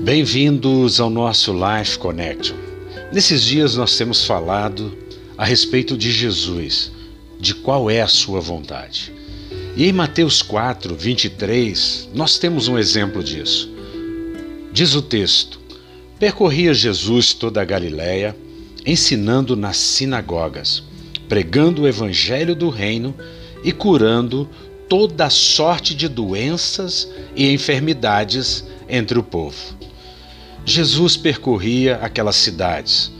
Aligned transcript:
Bem-vindos 0.00 1.00
ao 1.00 1.10
nosso 1.10 1.52
Life 1.52 1.98
Connection. 1.98 2.56
Nesses 3.12 3.42
dias 3.42 3.74
nós 3.74 3.96
temos 3.96 4.24
falado 4.24 4.96
a 5.36 5.44
respeito 5.44 5.96
de 5.96 6.12
Jesus, 6.12 6.92
de 7.40 7.52
qual 7.52 7.90
é 7.90 8.00
a 8.00 8.06
sua 8.06 8.40
vontade. 8.40 9.12
E 9.76 9.86
em 9.86 9.92
Mateus 9.92 10.40
4, 10.40 10.94
23, 10.94 12.10
nós 12.14 12.38
temos 12.38 12.68
um 12.68 12.78
exemplo 12.78 13.24
disso. 13.24 13.68
Diz 14.72 14.94
o 14.94 15.02
texto: 15.02 15.60
Percorria 16.18 16.72
Jesus 16.72 17.34
toda 17.34 17.60
a 17.60 17.64
Galiléia, 17.64 18.36
ensinando 18.86 19.56
nas 19.56 19.76
sinagogas, 19.76 20.82
pregando 21.28 21.82
o 21.82 21.88
evangelho 21.88 22.54
do 22.54 22.70
reino 22.70 23.14
e 23.64 23.72
curando 23.72 24.48
toda 24.88 25.28
sorte 25.28 25.92
de 25.92 26.08
doenças 26.08 27.08
e 27.34 27.52
enfermidades 27.52 28.64
entre 28.88 29.18
o 29.18 29.22
povo. 29.24 29.77
Jesus 30.68 31.16
percorria 31.16 31.96
aquelas 31.96 32.36
cidades 32.36 33.10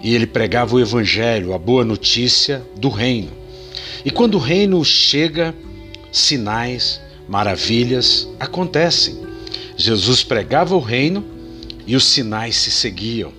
e 0.00 0.14
ele 0.14 0.24
pregava 0.24 0.76
o 0.76 0.80
evangelho, 0.80 1.52
a 1.52 1.58
boa 1.58 1.84
notícia 1.84 2.62
do 2.76 2.88
reino. 2.88 3.32
E 4.04 4.10
quando 4.10 4.36
o 4.36 4.38
reino 4.38 4.84
chega, 4.84 5.52
sinais, 6.12 7.00
maravilhas 7.28 8.28
acontecem. 8.38 9.18
Jesus 9.76 10.22
pregava 10.22 10.76
o 10.76 10.80
reino 10.80 11.24
e 11.88 11.96
os 11.96 12.04
sinais 12.04 12.54
se 12.54 12.70
seguiam. 12.70 13.32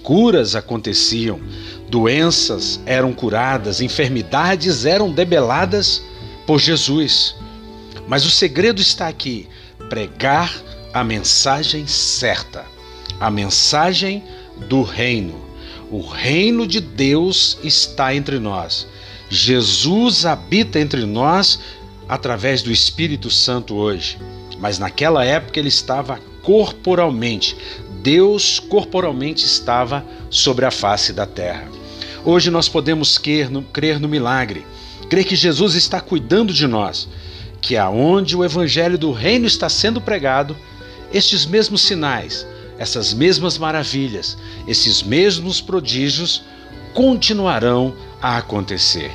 Curas 0.00 0.54
aconteciam, 0.54 1.40
doenças 1.88 2.78
eram 2.86 3.12
curadas, 3.12 3.80
enfermidades 3.80 4.84
eram 4.84 5.10
debeladas 5.10 6.00
por 6.46 6.60
Jesus. 6.60 7.34
Mas 8.06 8.24
o 8.24 8.30
segredo 8.30 8.80
está 8.80 9.08
aqui: 9.08 9.48
pregar 9.88 10.54
a 10.92 11.02
mensagem 11.02 11.84
certa 11.84 12.77
a 13.20 13.30
mensagem 13.30 14.22
do 14.68 14.82
reino. 14.82 15.34
O 15.90 16.00
reino 16.00 16.66
de 16.66 16.80
Deus 16.80 17.58
está 17.62 18.14
entre 18.14 18.38
nós. 18.38 18.86
Jesus 19.30 20.26
habita 20.26 20.78
entre 20.78 21.04
nós 21.04 21.58
através 22.08 22.62
do 22.62 22.70
Espírito 22.70 23.30
Santo 23.30 23.74
hoje. 23.74 24.18
Mas 24.58 24.78
naquela 24.78 25.24
época 25.24 25.58
ele 25.58 25.68
estava 25.68 26.20
corporalmente. 26.42 27.56
Deus 28.02 28.58
corporalmente 28.58 29.44
estava 29.44 30.04
sobre 30.30 30.64
a 30.64 30.70
face 30.70 31.12
da 31.12 31.26
terra. 31.26 31.68
Hoje 32.24 32.50
nós 32.50 32.68
podemos 32.68 33.16
crer 33.16 33.50
no, 33.50 33.62
crer 33.62 33.98
no 34.00 34.08
milagre, 34.08 34.66
crer 35.08 35.24
que 35.24 35.36
Jesus 35.36 35.74
está 35.74 36.00
cuidando 36.00 36.52
de 36.52 36.66
nós, 36.66 37.08
que 37.60 37.76
aonde 37.76 38.36
o 38.36 38.44
evangelho 38.44 38.98
do 38.98 39.12
reino 39.12 39.46
está 39.46 39.68
sendo 39.68 40.00
pregado, 40.00 40.56
estes 41.12 41.46
mesmos 41.46 41.82
sinais, 41.82 42.46
essas 42.78 43.12
mesmas 43.12 43.58
maravilhas, 43.58 44.38
esses 44.66 45.02
mesmos 45.02 45.60
prodígios 45.60 46.42
continuarão 46.94 47.94
a 48.22 48.38
acontecer. 48.38 49.10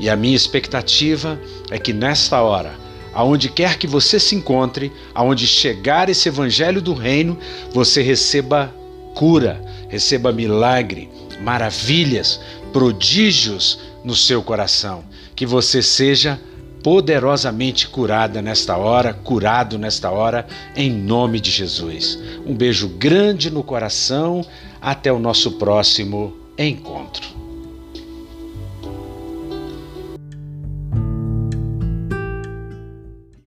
E 0.00 0.08
a 0.08 0.16
minha 0.16 0.34
expectativa 0.34 1.38
é 1.70 1.78
que 1.78 1.92
nesta 1.92 2.40
hora, 2.40 2.74
aonde 3.14 3.48
quer 3.48 3.78
que 3.78 3.86
você 3.86 4.18
se 4.18 4.34
encontre, 4.34 4.90
aonde 5.14 5.46
chegar 5.46 6.08
esse 6.08 6.28
evangelho 6.28 6.80
do 6.80 6.94
reino, 6.94 7.38
você 7.72 8.02
receba 8.02 8.74
cura, 9.14 9.62
receba 9.88 10.32
milagre, 10.32 11.10
maravilhas, 11.40 12.40
prodígios 12.72 13.78
no 14.02 14.16
seu 14.16 14.42
coração, 14.42 15.04
que 15.36 15.44
você 15.44 15.82
seja 15.82 16.40
poderosamente 16.82 17.88
curada 17.88 18.42
nesta 18.42 18.76
hora, 18.76 19.14
curado 19.14 19.78
nesta 19.78 20.10
hora, 20.10 20.46
em 20.74 20.90
nome 20.90 21.40
de 21.40 21.50
Jesus. 21.50 22.18
Um 22.44 22.54
beijo 22.54 22.88
grande 22.88 23.50
no 23.50 23.62
coração, 23.62 24.44
até 24.80 25.12
o 25.12 25.18
nosso 25.18 25.52
próximo 25.52 26.36
encontro. 26.58 27.41